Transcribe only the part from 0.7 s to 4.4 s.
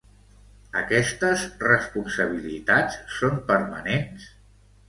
Aquestes responsabilitats són permanents?